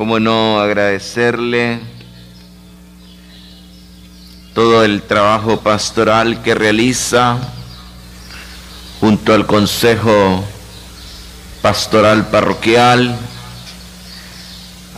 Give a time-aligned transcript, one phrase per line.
[0.00, 1.78] cómo no agradecerle
[4.54, 7.36] todo el trabajo pastoral que realiza
[8.98, 10.42] junto al Consejo
[11.60, 13.14] Pastoral Parroquial,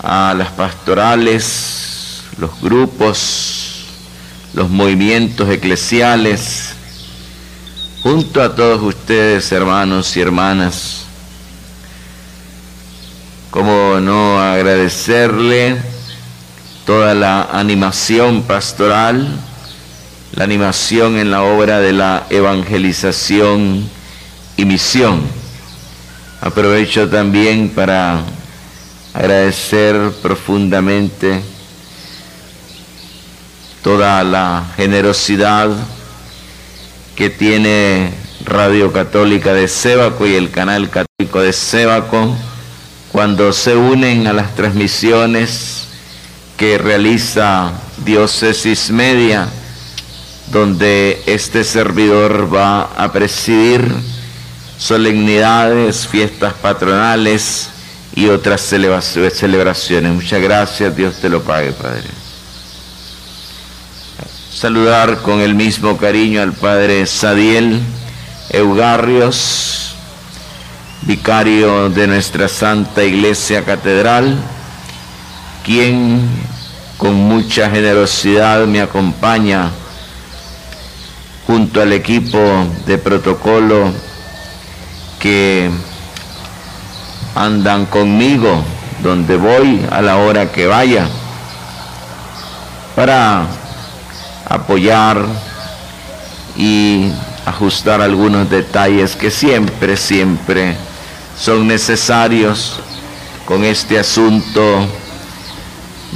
[0.04, 3.86] a las pastorales, los grupos,
[4.54, 6.74] los movimientos eclesiales,
[8.04, 11.01] junto a todos ustedes, hermanos y hermanas.
[13.52, 15.76] Como no agradecerle
[16.86, 19.28] toda la animación pastoral,
[20.32, 23.86] la animación en la obra de la evangelización
[24.56, 25.20] y misión.
[26.40, 28.22] Aprovecho también para
[29.12, 31.42] agradecer profundamente
[33.82, 35.68] toda la generosidad
[37.14, 38.14] que tiene
[38.46, 42.34] Radio Católica de Sébaco y el canal católico de Sébaco
[43.12, 45.84] cuando se unen a las transmisiones
[46.56, 49.46] que realiza Diócesis Media,
[50.50, 53.82] donde este servidor va a presidir
[54.78, 57.68] solemnidades, fiestas patronales
[58.14, 60.12] y otras celebraciones.
[60.12, 62.08] Muchas gracias, Dios te lo pague, Padre.
[64.52, 67.80] Saludar con el mismo cariño al Padre Sadiel
[68.50, 69.91] Eugarrios,
[71.02, 74.36] vicario de nuestra Santa Iglesia Catedral,
[75.64, 76.28] quien
[76.96, 79.70] con mucha generosidad me acompaña
[81.46, 82.38] junto al equipo
[82.86, 83.92] de protocolo
[85.18, 85.70] que
[87.34, 88.62] andan conmigo
[89.02, 91.08] donde voy a la hora que vaya
[92.94, 93.46] para
[94.48, 95.24] apoyar
[96.56, 97.10] y
[97.44, 100.76] ajustar algunos detalles que siempre, siempre
[101.42, 102.78] son necesarios
[103.44, 104.86] con este asunto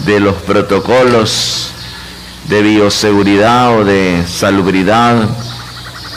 [0.04, 1.72] de los protocolos
[2.46, 5.28] de bioseguridad o de salubridad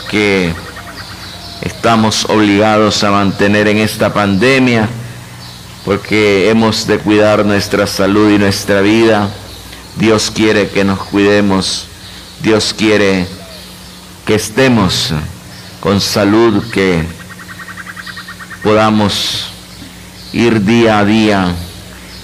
[0.08, 0.54] que
[1.60, 4.88] estamos obligados a mantener en esta pandemia
[5.84, 9.28] porque hemos de cuidar nuestra salud y nuestra vida.
[9.96, 11.88] Dios quiere que nos cuidemos,
[12.40, 13.26] Dios quiere
[14.24, 15.12] que estemos
[15.80, 17.19] con salud, que
[18.62, 19.46] podamos
[20.32, 21.54] ir día a día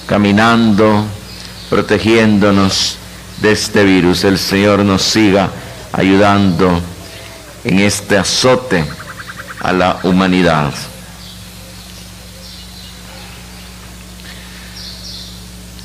[0.06, 1.04] caminando,
[1.70, 2.98] protegiéndonos
[3.38, 4.24] de este virus.
[4.24, 5.50] El Señor nos siga
[5.92, 6.80] ayudando
[7.64, 8.84] en este azote
[9.60, 10.72] a la humanidad.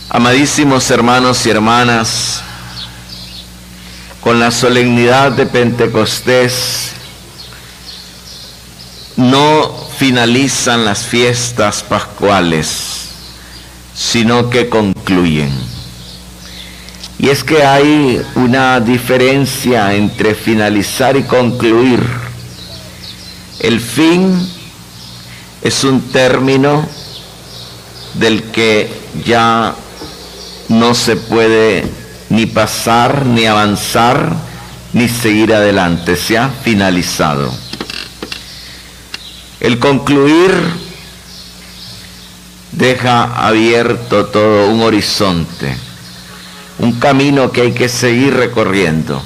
[0.09, 2.43] Amadísimos hermanos y hermanas,
[4.19, 6.91] con la solemnidad de Pentecostés,
[9.21, 13.09] no finalizan las fiestas pascuales,
[13.93, 15.51] sino que concluyen.
[17.19, 22.03] Y es que hay una diferencia entre finalizar y concluir.
[23.59, 24.35] El fin
[25.61, 26.87] es un término
[28.15, 28.91] del que
[29.23, 29.75] ya
[30.69, 31.85] no se puede
[32.29, 34.35] ni pasar, ni avanzar,
[34.93, 36.15] ni seguir adelante.
[36.15, 37.70] Se ha finalizado.
[39.61, 40.51] El concluir
[42.71, 45.77] deja abierto todo un horizonte,
[46.79, 49.21] un camino que hay que seguir recorriendo.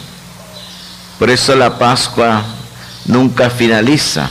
[1.18, 2.44] Por eso la Pascua
[3.06, 4.30] nunca finaliza,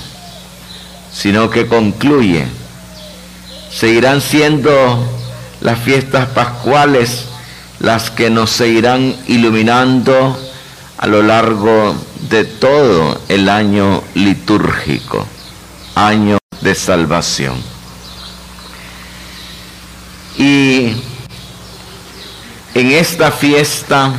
[1.11, 2.49] sino que concluye.
[3.73, 5.09] Seguirán siendo
[5.63, 7.25] las fiestas pascuales
[7.81, 10.39] las que nos seguirán iluminando
[10.99, 11.97] a lo largo
[12.29, 15.27] de todo el año litúrgico
[15.95, 17.55] año de salvación.
[20.37, 20.97] Y
[22.75, 24.13] en esta fiesta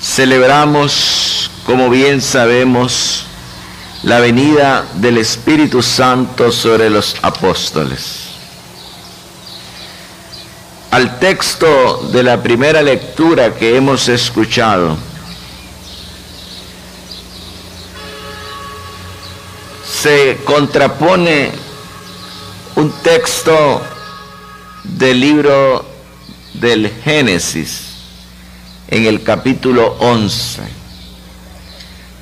[0.00, 3.26] celebramos, como bien sabemos,
[4.02, 8.30] la venida del Espíritu Santo sobre los apóstoles.
[10.90, 14.98] Al texto de la primera lectura que hemos escuchado,
[20.02, 21.52] se contrapone
[22.74, 23.80] un texto
[24.82, 25.86] del libro
[26.54, 27.82] del Génesis
[28.88, 30.62] en el capítulo 11,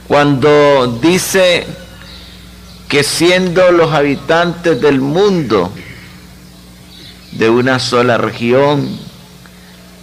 [0.06, 1.66] cuando dice
[2.86, 5.72] que siendo los habitantes del mundo
[7.32, 8.94] de una sola región,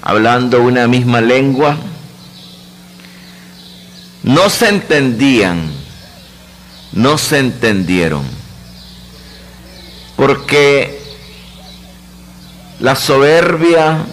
[0.02, 1.78] hablando una misma lengua,
[4.24, 5.77] no se entendían
[6.94, 8.24] no se entendieron.
[10.16, 10.98] Porque
[12.80, 14.06] La soberbia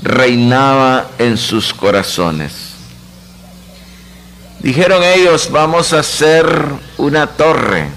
[0.00, 2.74] reinaba en sus corazones.
[4.60, 6.46] Dijeron ellos, vamos a hacer
[6.96, 7.88] una torre.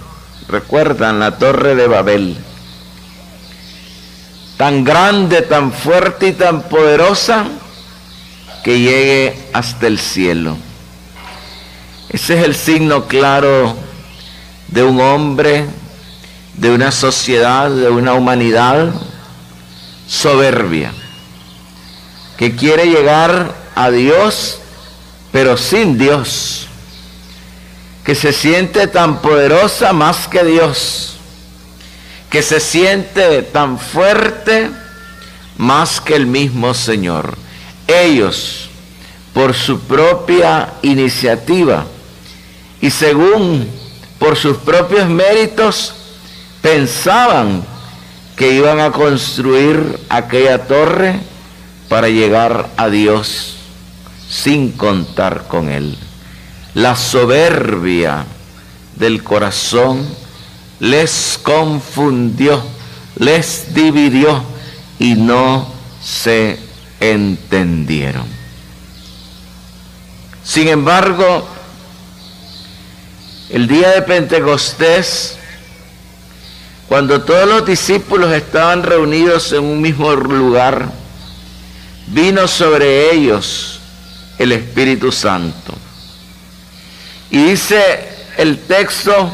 [0.47, 2.35] Recuerdan la torre de Babel.
[4.57, 7.45] Tan grande, tan fuerte y tan poderosa
[8.63, 10.57] que llegue hasta el cielo.
[12.09, 13.75] Ese es el signo claro
[14.67, 15.65] de un hombre,
[16.53, 18.93] de una sociedad, de una humanidad
[20.07, 20.93] soberbia,
[22.37, 24.59] que quiere llegar a Dios,
[25.31, 26.67] pero sin Dios,
[28.03, 31.17] que se siente tan poderosa más que Dios,
[32.29, 34.69] que se siente tan fuerte
[35.57, 37.35] más que el mismo Señor.
[37.87, 38.69] Ellos,
[39.33, 41.85] por su propia iniciativa
[42.85, 43.67] y según
[44.19, 45.95] por sus propios méritos,
[46.61, 47.65] pensaban
[48.35, 51.19] que iban a construir aquella torre
[51.89, 53.55] para llegar a Dios
[54.29, 55.97] sin contar con Él.
[56.75, 58.27] La soberbia
[58.97, 60.07] del corazón
[60.79, 62.61] les confundió,
[63.17, 64.43] les dividió
[64.99, 65.67] y no
[66.03, 66.59] se
[66.99, 68.27] entendieron.
[70.43, 71.54] Sin embargo,
[73.49, 75.37] el día de Pentecostés,
[76.87, 80.89] cuando todos los discípulos estaban reunidos en un mismo lugar,
[82.07, 83.79] vino sobre ellos
[84.37, 85.73] el Espíritu Santo.
[87.29, 89.31] Y dice el texto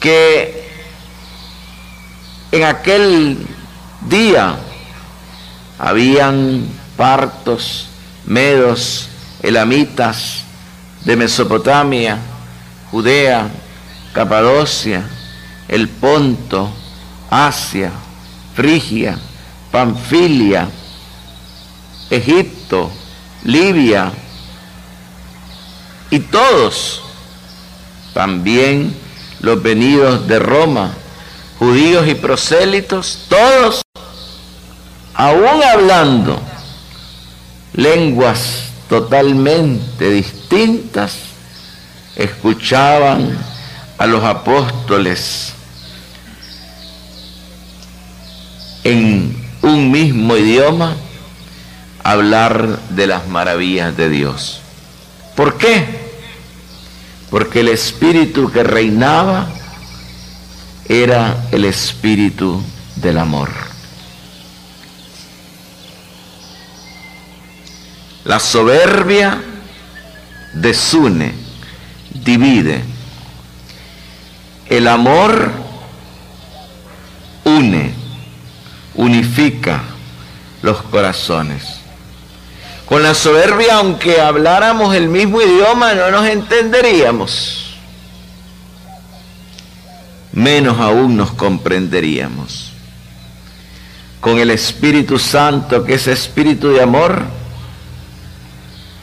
[0.00, 0.64] que
[2.52, 3.38] en aquel
[4.02, 4.56] día
[5.78, 6.66] habían
[6.96, 7.88] partos,
[8.26, 9.08] medos,
[9.42, 10.44] elamitas
[11.04, 12.18] de Mesopotamia,
[12.94, 13.50] Judea,
[14.12, 15.02] Capadocia,
[15.66, 16.70] el Ponto,
[17.28, 17.90] Asia,
[18.54, 19.18] Frigia,
[19.72, 20.68] Panfilia,
[22.08, 22.92] Egipto,
[23.42, 24.12] Libia,
[26.08, 27.02] y todos,
[28.12, 28.96] también
[29.40, 30.92] los venidos de Roma,
[31.58, 33.82] judíos y prosélitos, todos,
[35.14, 36.40] aún hablando
[37.72, 41.33] lenguas totalmente distintas,
[42.16, 43.36] escuchaban
[43.98, 45.52] a los apóstoles
[48.84, 50.96] en un mismo idioma
[52.02, 54.60] hablar de las maravillas de Dios.
[55.34, 56.04] ¿Por qué?
[57.30, 59.48] Porque el espíritu que reinaba
[60.86, 62.62] era el espíritu
[62.96, 63.50] del amor.
[68.24, 69.42] La soberbia
[70.54, 71.34] desune,
[72.24, 72.82] divide.
[74.68, 75.52] El amor
[77.44, 77.94] une,
[78.94, 79.82] unifica
[80.62, 81.80] los corazones.
[82.86, 87.76] Con la soberbia, aunque habláramos el mismo idioma, no nos entenderíamos.
[90.32, 92.72] Menos aún nos comprenderíamos.
[94.20, 97.22] Con el Espíritu Santo, que es espíritu de amor,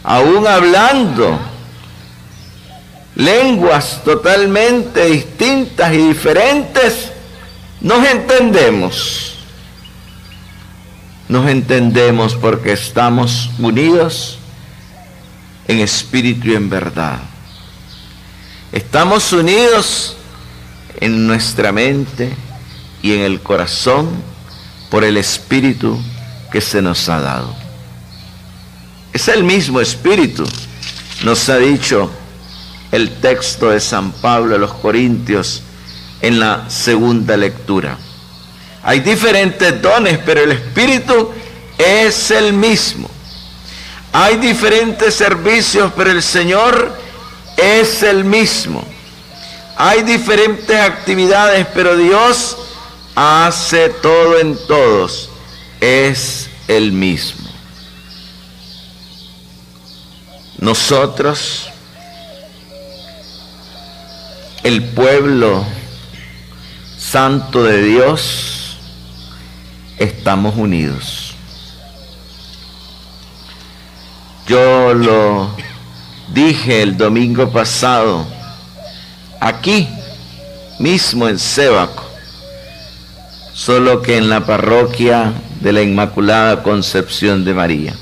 [0.04, 1.40] aún hablando
[3.16, 7.12] lenguas totalmente distintas y diferentes,
[7.82, 9.36] nos entendemos.
[11.28, 14.38] Nos entendemos porque estamos unidos
[15.68, 17.20] en espíritu y en verdad.
[18.72, 20.18] Estamos unidos
[21.00, 22.34] en nuestra mente
[23.02, 24.10] y en el corazón
[24.90, 26.00] por el espíritu
[26.52, 27.56] que se nos ha dado.
[29.14, 30.46] Es el mismo espíritu,
[31.24, 32.12] nos ha dicho
[32.92, 35.62] el texto de San Pablo a los Corintios
[36.22, 37.98] en la segunda lectura.
[38.84, 41.32] Hay diferentes dones, pero el Espíritu
[41.78, 43.10] es el mismo.
[44.12, 46.96] Hay diferentes servicios, pero el Señor
[47.56, 48.84] es el mismo.
[49.78, 52.58] Hay diferentes actividades, pero Dios
[53.16, 55.30] hace todo en todos.
[55.80, 57.50] Es el mismo.
[60.60, 61.71] Nosotros
[64.64, 65.66] el pueblo
[66.98, 68.78] santo de Dios,
[69.98, 71.34] estamos unidos.
[74.48, 75.56] Yo lo
[76.34, 78.26] dije el domingo pasado,
[79.40, 79.88] aquí
[80.80, 82.04] mismo en Sébaco,
[83.54, 87.96] solo que en la parroquia de la Inmaculada Concepción de María.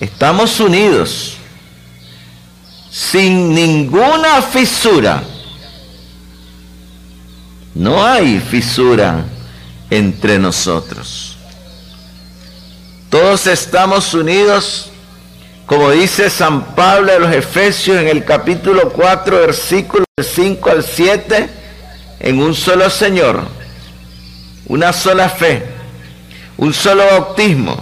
[0.00, 1.33] Estamos unidos
[2.94, 5.20] sin ninguna fisura.
[7.74, 9.24] No hay fisura
[9.90, 11.36] entre nosotros.
[13.10, 14.90] Todos estamos unidos,
[15.66, 21.48] como dice San Pablo de los Efesios en el capítulo 4, versículos 5 al 7,
[22.20, 23.42] en un solo Señor,
[24.66, 25.66] una sola fe,
[26.56, 27.76] un solo bautismo,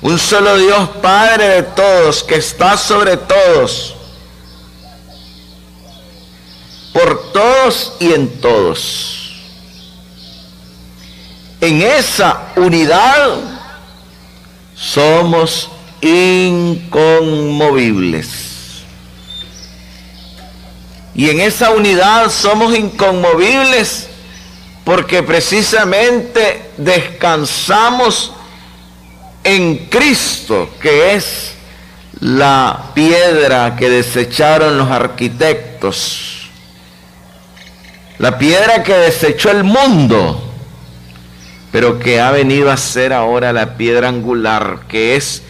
[0.00, 3.96] un solo Dios Padre de todos, que está sobre todos,
[6.92, 9.16] por todos y en todos.
[11.60, 13.38] En esa unidad
[14.74, 15.68] somos
[16.00, 18.48] inconmovibles.
[21.14, 24.08] Y en esa unidad somos inconmovibles
[24.84, 28.32] porque precisamente descansamos
[29.44, 31.52] en Cristo, que es
[32.20, 36.39] la piedra que desecharon los arquitectos,
[38.20, 40.46] la piedra que desechó el mundo
[41.72, 45.42] pero que ha venido a ser ahora la piedra angular, que es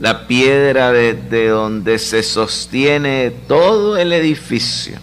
[0.00, 4.98] la piedra de, donde se sostiene todo el edificio.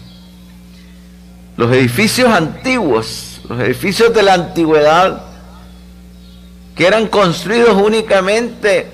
[1.56, 5.24] Los edificios antiguos, los edificios de la antigüedad,
[6.76, 8.88] que eran construidos únicamente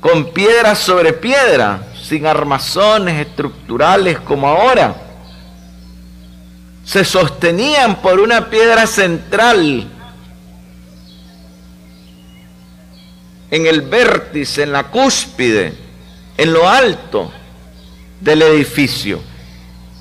[0.00, 5.09] con piedra sobre piedra, sin armazones estructurales como ahora,
[6.90, 9.88] se sostenían por una piedra central
[13.48, 15.72] en el vértice, en la cúspide,
[16.36, 17.30] en lo alto
[18.20, 19.20] del edificio.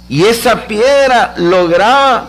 [0.08, 2.28] Y esa piedra lograba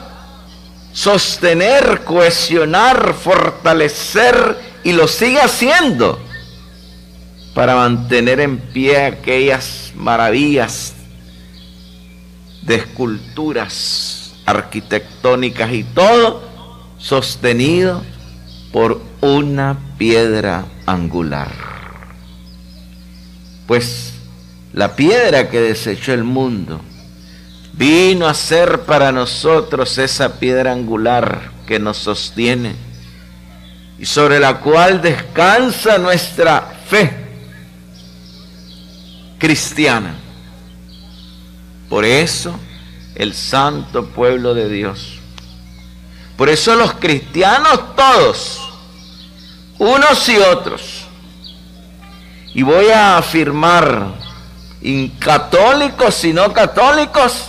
[0.93, 6.23] sostener, cohesionar, fortalecer y lo sigue haciendo
[7.55, 10.93] para mantener en pie aquellas maravillas
[12.61, 14.10] de esculturas
[14.51, 16.43] arquitectónicas y todo
[16.99, 18.03] sostenido
[18.73, 21.51] por una piedra angular.
[23.67, 24.15] Pues
[24.73, 26.81] la piedra que desechó el mundo
[27.73, 32.75] vino a ser para nosotros esa piedra angular que nos sostiene
[33.99, 37.17] y sobre la cual descansa nuestra fe
[39.39, 40.15] cristiana.
[41.89, 42.55] Por eso
[43.21, 45.21] el santo pueblo de Dios
[46.41, 48.61] por eso los cristianos todos,
[49.79, 51.03] unos y otros,
[52.55, 54.15] y voy a afirmar,
[55.19, 57.45] católicos y no católicos,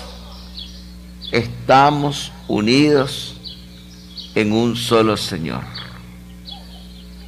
[1.32, 3.36] estamos unidos
[4.36, 5.64] en un solo Señor,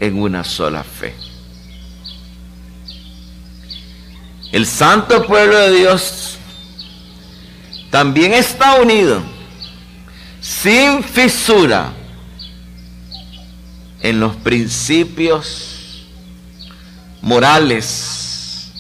[0.02, 1.16] en una sola fe.
[4.52, 6.38] El santo pueblo de Dios
[7.94, 9.22] también está unido
[10.42, 11.94] sin fisura
[14.02, 16.08] en los principios
[17.22, 18.74] morales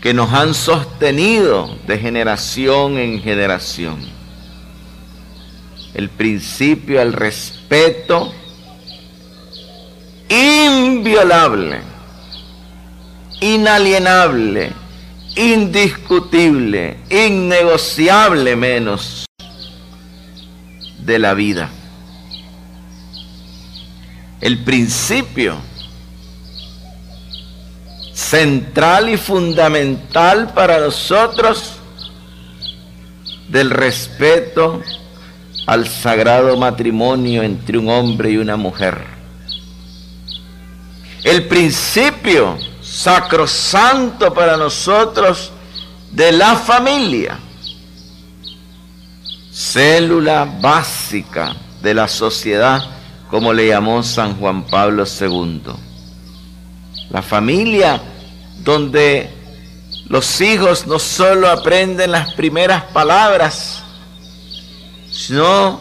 [0.00, 3.98] que nos han sostenido de generación en generación.
[5.92, 8.32] El principio al respeto
[10.28, 11.80] inviolable,
[13.40, 14.85] inalienable,
[15.36, 19.26] indiscutible, innegociable menos
[20.98, 21.70] de la vida.
[24.40, 25.56] El principio
[28.12, 31.74] central y fundamental para nosotros
[33.48, 34.80] del respeto
[35.66, 39.04] al sagrado matrimonio entre un hombre y una mujer.
[41.22, 42.56] El principio
[42.96, 45.52] sacrosanto para nosotros
[46.12, 47.38] de la familia
[49.52, 52.82] célula básica de la sociedad,
[53.30, 55.62] como le llamó San Juan Pablo II.
[57.10, 58.00] La familia
[58.64, 59.30] donde
[60.08, 63.82] los hijos no solo aprenden las primeras palabras,
[65.10, 65.80] sino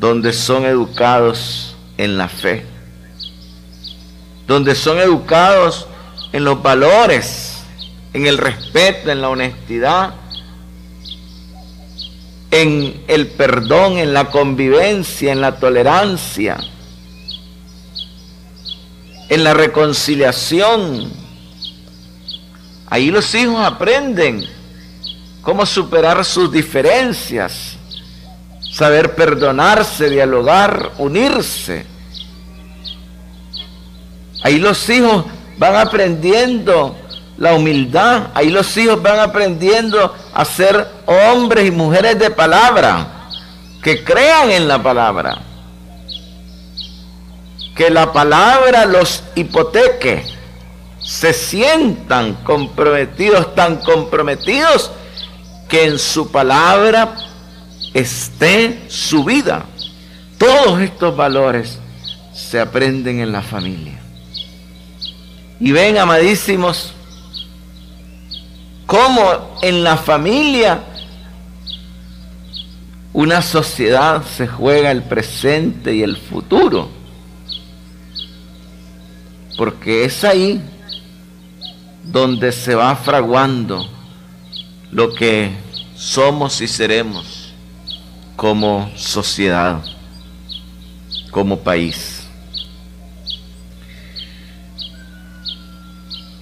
[0.00, 2.71] donde son educados en la fe,
[4.52, 5.86] donde son educados
[6.30, 7.62] en los valores,
[8.12, 10.14] en el respeto, en la honestidad,
[12.50, 16.58] en el perdón, en la convivencia, en la tolerancia,
[19.30, 21.10] en la reconciliación.
[22.88, 24.44] Ahí los hijos aprenden
[25.40, 27.78] cómo superar sus diferencias,
[28.70, 31.91] saber perdonarse, dialogar, unirse.
[34.42, 35.24] Ahí los hijos
[35.58, 36.96] van aprendiendo
[37.38, 38.28] la humildad.
[38.34, 43.28] Ahí los hijos van aprendiendo a ser hombres y mujeres de palabra,
[43.82, 45.38] que crean en la palabra,
[47.74, 50.24] que la palabra los hipoteque,
[51.00, 54.92] se sientan comprometidos, tan comprometidos,
[55.68, 57.16] que en su palabra
[57.92, 59.64] esté su vida.
[60.38, 61.78] Todos estos valores
[62.32, 64.01] se aprenden en la familia.
[65.64, 66.92] Y ven, amadísimos,
[68.84, 69.22] cómo
[69.62, 70.82] en la familia
[73.12, 76.88] una sociedad se juega el presente y el futuro.
[79.56, 80.60] Porque es ahí
[82.02, 83.86] donde se va fraguando
[84.90, 85.52] lo que
[85.94, 87.52] somos y seremos
[88.34, 89.80] como sociedad,
[91.30, 92.11] como país.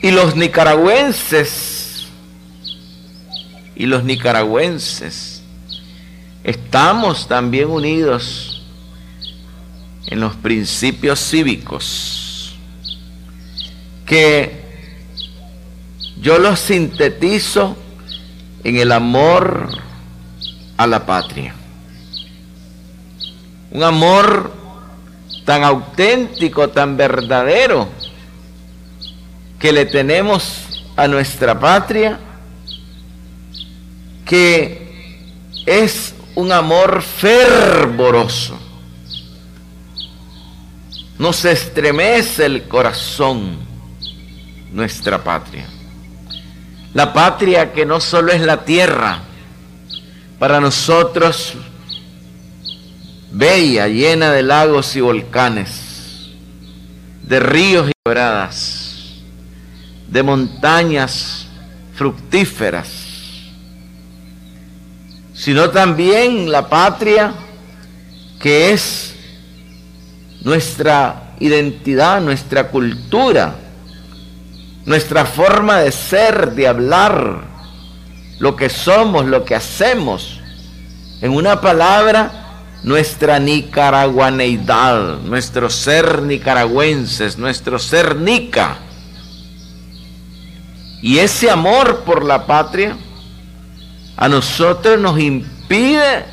[0.02, 2.06] Y los nicaragüenses,
[3.74, 5.42] y los nicaragüenses,
[6.42, 8.62] estamos también unidos
[10.06, 12.56] en los principios cívicos
[14.06, 14.60] que
[16.20, 17.76] yo los sintetizo
[18.64, 19.68] en el amor
[20.76, 21.54] a la patria.
[23.70, 24.52] Un amor
[25.44, 27.88] tan auténtico, tan verdadero,
[29.60, 32.18] que le tenemos a nuestra patria,
[34.24, 34.90] que
[35.66, 38.58] es un amor fervoroso.
[41.18, 43.58] Nos estremece el corazón
[44.72, 45.66] nuestra patria.
[46.94, 49.20] La patria que no solo es la tierra,
[50.38, 51.52] para nosotros
[53.30, 56.30] bella, llena de lagos y volcanes,
[57.22, 58.79] de ríos y quebradas,
[60.10, 61.46] de montañas
[61.94, 62.88] fructíferas,
[65.32, 67.32] sino también la patria
[68.40, 69.14] que es
[70.42, 73.54] nuestra identidad, nuestra cultura,
[74.84, 77.42] nuestra forma de ser, de hablar,
[78.38, 80.40] lo que somos, lo que hacemos.
[81.20, 82.40] En una palabra,
[82.82, 88.78] nuestra nicaraguaneidad, nuestro ser nicaragüenses, nuestro ser nica.
[91.02, 92.96] Y ese amor por la patria
[94.16, 96.24] a nosotros nos impide,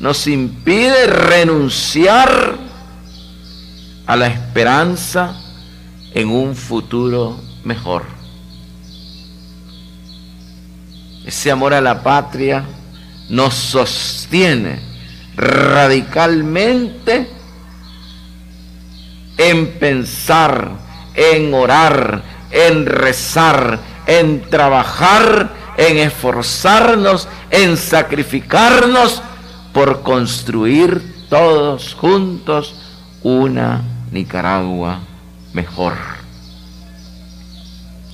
[0.00, 2.56] nos impide renunciar
[4.06, 5.36] a la esperanza
[6.14, 8.04] en un futuro mejor.
[11.24, 12.64] Ese amor a la patria
[13.28, 14.80] nos sostiene
[15.36, 17.28] radicalmente
[19.36, 20.70] en pensar,
[21.14, 29.22] en orar, en rezar, en trabajar, en esforzarnos, en sacrificarnos
[29.72, 32.74] por construir todos juntos
[33.22, 34.98] una Nicaragua
[35.52, 36.18] mejor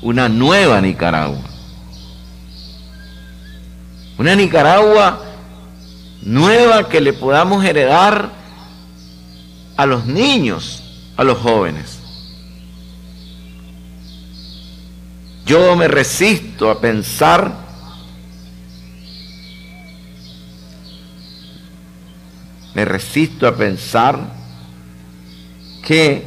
[0.05, 1.41] una nueva Nicaragua.
[4.19, 5.19] Una Nicaragua
[6.23, 8.31] nueva que le podamos heredar
[9.77, 10.83] a los niños,
[11.17, 11.94] a los jóvenes.
[15.45, 17.65] Yo me resisto a pensar
[22.75, 24.19] me resisto a pensar
[25.85, 26.25] que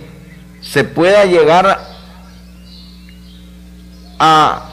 [0.61, 1.79] se pueda llegar
[4.17, 4.63] a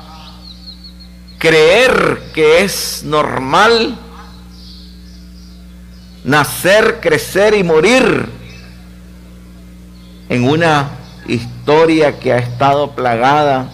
[1.39, 3.99] creer que es normal
[6.23, 8.29] nacer, crecer y morir
[10.29, 10.91] en una
[11.27, 13.69] historia que ha estado plagada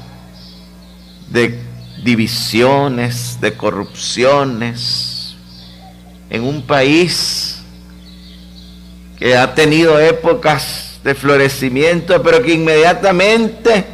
[1.30, 1.58] de
[2.04, 5.36] divisiones, de corrupciones,
[6.28, 7.62] en un país
[9.18, 13.84] que ha tenido épocas de florecimiento, pero que inmediatamente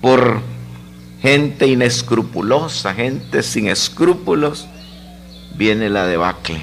[0.00, 0.40] por
[1.20, 4.66] gente inescrupulosa, gente sin escrúpulos,
[5.54, 6.62] viene la debacle.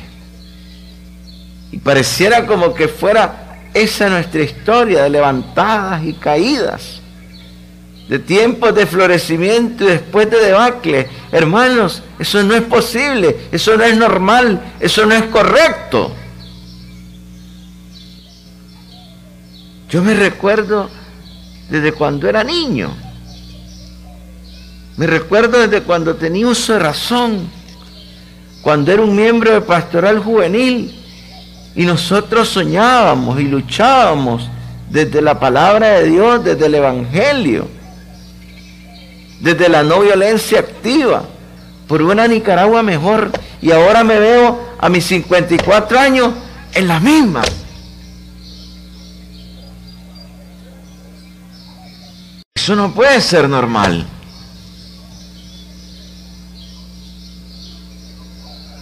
[1.72, 6.97] Y pareciera como que fuera esa nuestra historia de levantadas y caídas,
[8.08, 11.10] de tiempos de florecimiento y después de debacle.
[11.32, 16.12] Hermanos, eso no es posible, eso no es normal, eso no es correcto.
[19.90, 20.90] Yo me recuerdo
[21.70, 23.08] desde cuando era niño
[24.98, 27.48] me recuerdo desde cuando tenía uso de razón,
[28.64, 30.92] cuando era un miembro de pastoral juvenil
[31.76, 34.50] y nosotros soñábamos y luchábamos
[34.90, 37.68] desde la palabra de Dios, desde el Evangelio,
[39.40, 41.24] desde la no violencia activa,
[41.88, 43.32] por una Nicaragua mejor.
[43.62, 46.34] Y ahora me veo a mis 54 años
[46.74, 47.42] en la misma.
[52.56, 54.06] Eso no puede ser normal.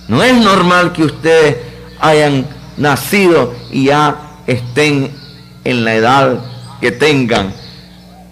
[0.08, 1.58] No es normal que ustedes
[2.00, 5.12] hayan nacido y ya estén
[5.64, 6.40] en la edad
[6.80, 7.54] que tengan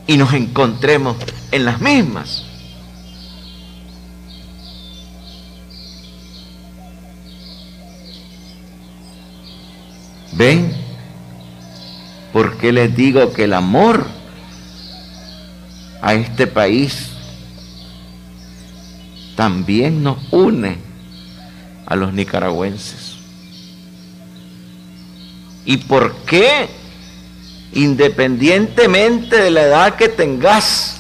[0.05, 1.15] y nos encontremos
[1.53, 2.43] en las mismas.
[10.31, 10.73] ¿Ven?
[12.33, 14.07] ¿Por qué les digo que el amor
[16.01, 17.09] a este país
[19.35, 20.77] también nos une
[21.85, 23.17] a los nicaragüenses?
[25.65, 26.67] ¿Y por qué?
[27.73, 30.92] Independientemente de la edad que tengas,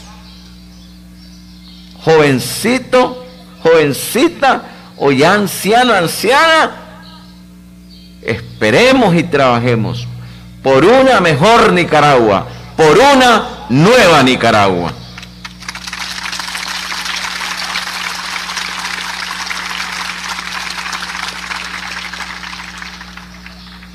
[2.03, 3.25] jovencito,
[3.61, 4.63] jovencita
[4.97, 6.71] o ya anciano, anciana,
[8.21, 10.07] esperemos y trabajemos
[10.61, 14.93] por una mejor Nicaragua, por una nueva Nicaragua.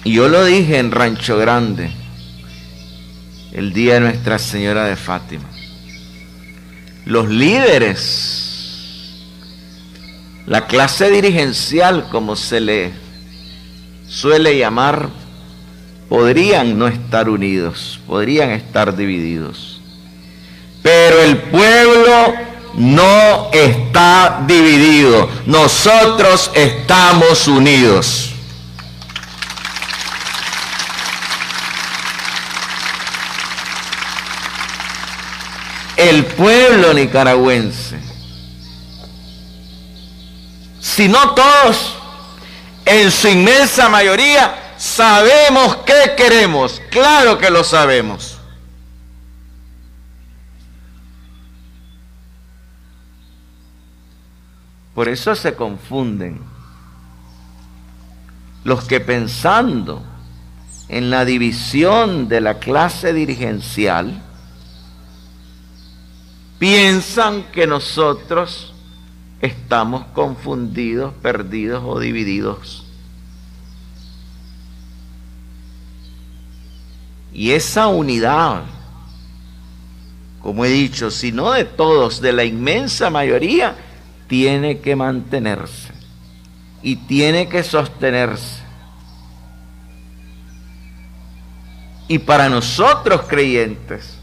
[0.04, 1.90] Y yo lo dije en Rancho Grande,
[3.52, 5.57] el día de Nuestra Señora de Fátima.
[7.08, 9.16] Los líderes,
[10.44, 12.92] la clase dirigencial, como se le
[14.06, 15.08] suele llamar,
[16.10, 19.80] podrían no estar unidos, podrían estar divididos.
[20.82, 22.34] Pero el pueblo
[22.74, 28.34] no está dividido, nosotros estamos unidos.
[35.98, 37.98] El pueblo nicaragüense,
[40.80, 41.96] si no todos,
[42.86, 46.80] en su inmensa mayoría, sabemos qué queremos.
[46.90, 48.38] Claro que lo sabemos.
[54.94, 56.40] Por eso se confunden
[58.64, 60.02] los que pensando
[60.88, 64.22] en la división de la clase dirigencial,
[66.58, 68.74] piensan que nosotros
[69.40, 72.84] estamos confundidos, perdidos o divididos.
[77.32, 78.64] Y esa unidad,
[80.40, 83.76] como he dicho, si no de todos, de la inmensa mayoría,
[84.26, 85.92] tiene que mantenerse
[86.82, 88.62] y tiene que sostenerse.
[92.08, 94.17] Y para nosotros creyentes,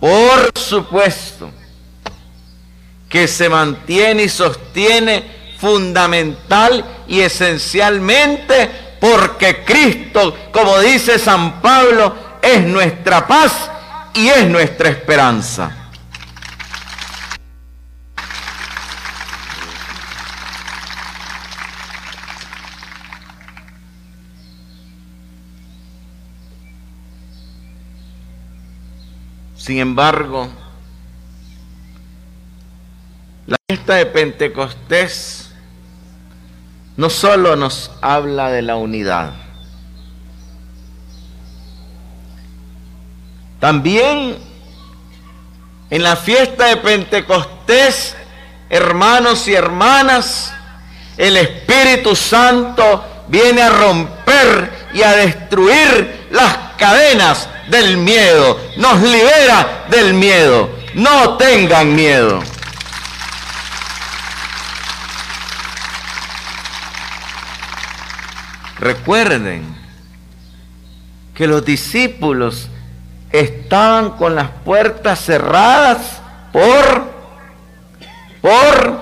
[0.00, 1.50] por supuesto,
[3.08, 5.24] que se mantiene y sostiene
[5.58, 13.70] fundamental y esencialmente porque Cristo, como dice San Pablo, es nuestra paz
[14.14, 15.77] y es nuestra esperanza.
[29.68, 30.48] Sin embargo,
[33.46, 35.50] la fiesta de Pentecostés
[36.96, 39.34] no solo nos habla de la unidad,
[43.60, 44.38] también
[45.90, 48.16] en la fiesta de Pentecostés,
[48.70, 50.50] hermanos y hermanas,
[51.18, 59.86] el Espíritu Santo viene a romper y a destruir las cadenas del miedo, nos libera
[59.90, 60.70] del miedo.
[60.94, 62.42] No tengan miedo.
[68.78, 69.76] Recuerden
[71.34, 72.68] que los discípulos
[73.32, 76.20] estaban con las puertas cerradas
[76.52, 77.12] por,
[78.40, 79.00] por,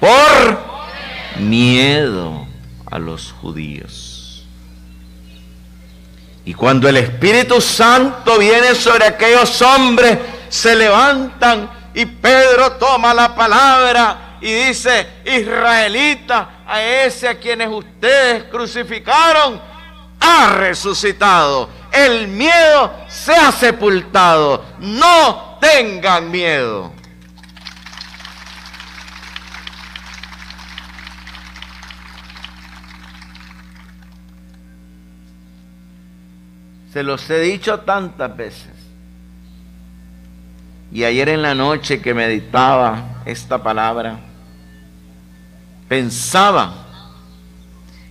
[0.00, 0.58] por
[1.40, 2.46] miedo
[2.86, 4.07] a los judíos.
[6.48, 10.16] Y cuando el Espíritu Santo viene sobre aquellos hombres,
[10.48, 18.44] se levantan y Pedro toma la palabra y dice, israelita, a ese a quienes ustedes
[18.44, 19.60] crucificaron,
[20.20, 21.68] ha resucitado.
[21.92, 24.64] El miedo se ha sepultado.
[24.78, 26.94] No tengan miedo.
[36.98, 38.72] Se los he dicho tantas veces.
[40.90, 44.18] Y ayer en la noche que meditaba esta palabra,
[45.86, 46.74] pensaba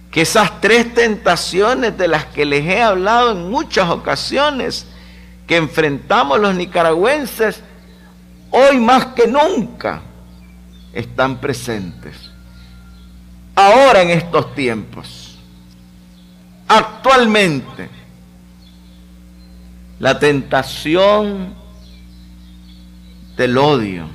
[0.09, 4.87] que esas tres tentaciones de las que les he hablado en muchas ocasiones
[5.45, 7.61] que enfrentamos los nicaragüenses,
[8.51, 10.01] hoy más que nunca
[10.93, 12.15] están presentes.
[13.53, 15.37] Ahora en estos tiempos,
[16.69, 17.96] actualmente,
[19.99, 21.53] la tentación
[23.35, 24.07] del odio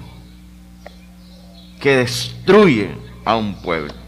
[1.80, 4.02] que destruye a un pueblo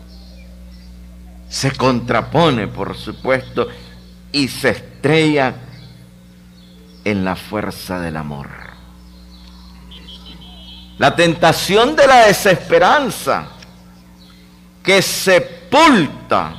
[1.55, 3.69] se contrapone, por supuesto,
[4.33, 5.55] y se estrella
[7.05, 8.51] en la fuerza del amor.
[10.99, 13.47] La tentación de la desesperanza
[14.83, 16.57] que sepulta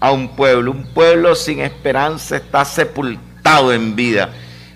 [0.00, 0.72] a un pueblo.
[0.72, 4.30] Un pueblo sin esperanza está sepultado en vida.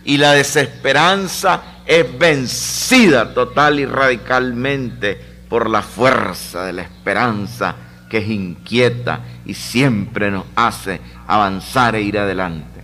[0.04, 7.74] Y la desesperanza es vencida total y radicalmente por la fuerza de la esperanza
[8.08, 12.80] que es inquieta y siempre nos hace avanzar e ir adelante.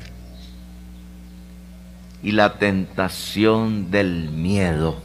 [2.22, 5.00] Y la tentación del miedo.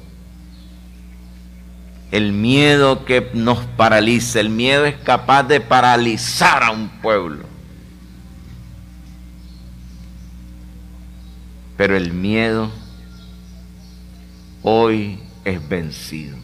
[2.11, 7.50] El miedo que nos paraliza, el miedo es capaz de paralizar a un pueblo.
[11.81, 12.69] Pero el miedo
[14.61, 16.37] hoy es vencido.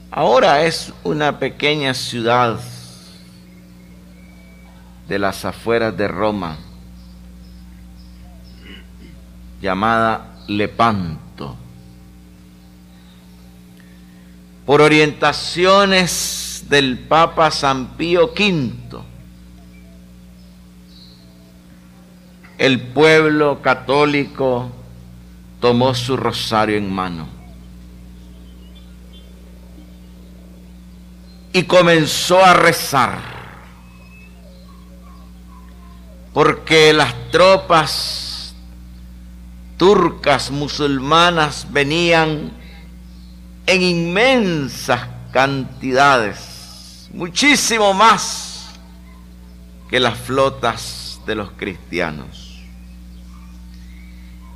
[0.10, 2.62] Ahora es una pequeña ciudad
[5.10, 6.58] de las afueras de Roma
[9.62, 11.56] llamada Lepanto.
[14.66, 19.00] Por orientaciones del Papa San Pío V,
[22.58, 24.70] el pueblo católico
[25.60, 27.28] tomó su rosario en mano
[31.52, 33.18] y comenzó a rezar
[36.34, 38.29] porque las tropas
[39.80, 42.52] turcas musulmanas venían
[43.66, 48.72] en inmensas cantidades, muchísimo más
[49.90, 52.60] que las flotas de los cristianos.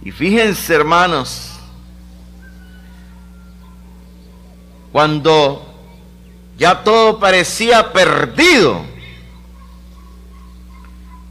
[0.03, 1.51] Y fíjense, hermanos,
[4.91, 5.73] cuando
[6.57, 8.92] ya todo parecía perdido,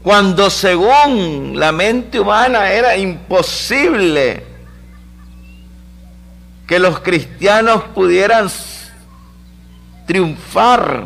[0.03, 4.45] cuando según la mente humana era imposible
[6.67, 8.49] que los cristianos pudieran
[10.05, 11.05] triunfar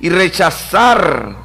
[0.00, 1.36] y rechazar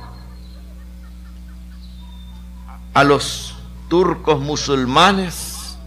[2.94, 3.56] a los
[3.90, 5.78] turcos musulmanes,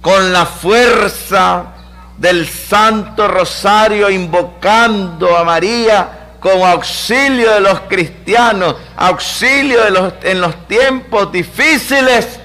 [0.00, 1.74] con la fuerza
[2.18, 10.40] del Santo Rosario invocando a María como auxilio de los cristianos, auxilio de los, en
[10.40, 12.40] los tiempos difíciles,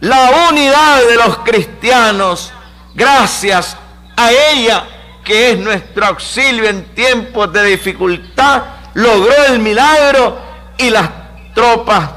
[0.00, 2.52] la unidad de los cristianos,
[2.94, 3.76] gracias
[4.16, 4.84] a ella
[5.22, 8.62] que es nuestro auxilio en tiempos de dificultad,
[8.94, 10.38] logró el milagro
[10.78, 11.10] y las
[11.54, 12.10] tropas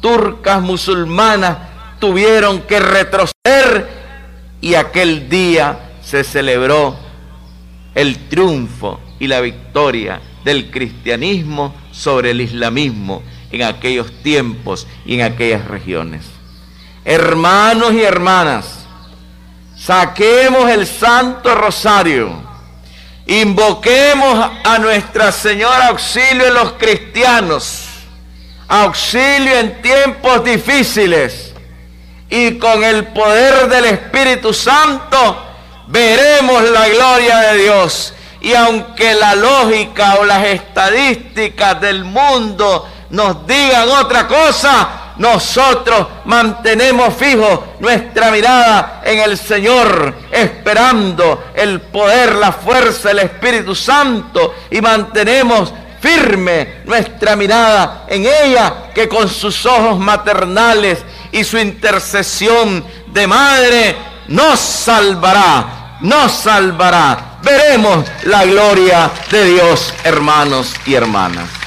[0.00, 1.56] turcas musulmanas
[2.00, 3.88] tuvieron que retroceder
[4.60, 6.96] y aquel día se celebró
[7.94, 15.22] el triunfo y la victoria del cristianismo sobre el islamismo en aquellos tiempos y en
[15.22, 16.24] aquellas regiones.
[17.04, 18.84] Hermanos y hermanas,
[19.78, 22.32] saquemos el Santo Rosario,
[23.28, 27.84] invoquemos a Nuestra Señora auxilio en los cristianos,
[28.66, 31.54] auxilio en tiempos difíciles
[32.28, 35.40] y con el poder del Espíritu Santo
[35.86, 38.14] veremos la gloria de Dios.
[38.42, 47.14] Y aunque la lógica o las estadísticas del mundo nos digan otra cosa, nosotros mantenemos
[47.14, 54.80] fijo nuestra mirada en el Señor, esperando el poder, la fuerza, el Espíritu Santo y
[54.80, 60.98] mantenemos firme nuestra mirada en ella que con sus ojos maternales
[61.30, 63.96] y su intercesión de madre
[64.28, 67.38] nos salvará, nos salvará.
[67.42, 71.61] Veremos la gloria de Dios, hermanos y hermanas.